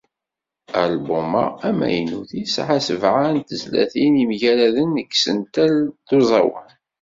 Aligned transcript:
Album-a 0.81 1.43
amaynut, 1.67 2.29
yesɛa 2.39 2.77
sebεa 2.87 3.25
n 3.35 3.37
tezlatin 3.47 4.13
yemgaraden 4.21 4.89
deg 4.97 5.09
yisental 5.11 5.73
d 6.07 6.09
uẓawan. 6.17 6.69